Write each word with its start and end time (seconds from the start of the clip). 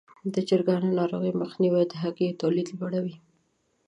د 0.33 0.35
چرګانو 0.47 0.89
ناروغیو 0.99 1.39
مخنیوی 1.41 1.83
د 1.87 1.93
هګیو 2.03 2.37
تولید 2.41 2.67
لوړوي. 2.79 3.15